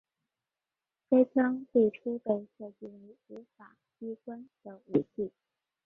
[1.11, 5.31] 该枪最初被设计为执法机关的武器。